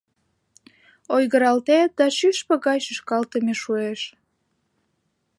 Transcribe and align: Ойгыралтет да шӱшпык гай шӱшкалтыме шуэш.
Ойгыралтет 1.15 1.91
да 1.99 2.05
шӱшпык 2.17 2.61
гай 2.67 2.79
шӱшкалтыме 2.85 3.53
шуэш. 3.61 4.01